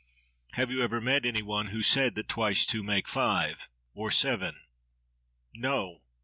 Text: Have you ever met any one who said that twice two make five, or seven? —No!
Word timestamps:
Have 0.53 0.71
you 0.71 0.81
ever 0.81 0.99
met 0.99 1.27
any 1.27 1.43
one 1.43 1.67
who 1.67 1.83
said 1.83 2.15
that 2.15 2.27
twice 2.27 2.65
two 2.65 2.81
make 2.81 3.07
five, 3.07 3.69
or 3.93 4.09
seven? 4.09 4.59
—No! 5.53 6.01